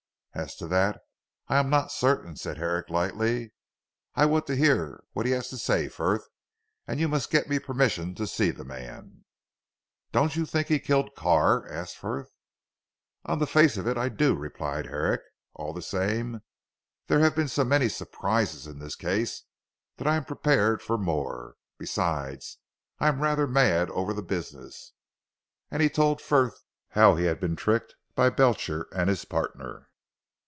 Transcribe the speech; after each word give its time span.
"As 0.33 0.55
to 0.55 0.67
that, 0.69 1.01
I 1.49 1.59
am 1.59 1.69
not 1.69 1.91
certain," 1.91 2.37
said 2.37 2.57
Herrick 2.57 2.89
lightly, 2.89 3.51
"I 4.15 4.25
want 4.25 4.47
to 4.47 4.55
hear 4.55 5.03
what 5.11 5.25
he 5.25 5.33
has 5.33 5.49
to 5.49 5.57
say 5.57 5.89
Frith, 5.89 6.23
and 6.87 7.01
you 7.01 7.09
must 7.09 7.29
get 7.29 7.49
me 7.49 7.59
permission 7.59 8.15
to 8.15 8.25
see 8.25 8.49
the 8.49 8.63
man." 8.63 9.25
"Don't 10.13 10.37
you 10.37 10.45
think 10.45 10.67
he 10.69 10.79
killed 10.79 11.15
Carr?" 11.15 11.67
asked 11.69 11.97
Frith. 11.97 12.31
"On 13.25 13.39
the 13.39 13.45
face 13.45 13.75
of 13.75 13.85
it, 13.85 13.97
I 13.97 14.07
do," 14.07 14.33
replied 14.33 14.85
Herrick, 14.85 15.19
"all 15.53 15.73
the 15.73 15.81
same 15.81 16.39
there 17.07 17.19
have 17.19 17.35
been 17.35 17.49
so 17.49 17.65
many 17.65 17.89
surprises 17.89 18.65
in 18.65 18.79
this 18.79 18.95
case 18.95 19.43
that 19.97 20.07
I 20.07 20.15
am 20.15 20.23
prepared 20.23 20.81
for 20.81 20.97
more. 20.97 21.55
Besides, 21.77 22.57
I 22.99 23.09
am 23.09 23.21
rather 23.21 23.47
mad 23.47 23.89
over 23.89 24.13
the 24.13 24.23
business," 24.23 24.93
and 25.69 25.81
he 25.83 25.89
told 25.89 26.21
Frith 26.21 26.57
how 26.91 27.15
he 27.15 27.25
had 27.25 27.41
been 27.41 27.57
tricked 27.57 27.95
by 28.15 28.29
Belcher 28.29 28.87
and 28.93 29.09
his 29.09 29.25
partner. 29.25 29.89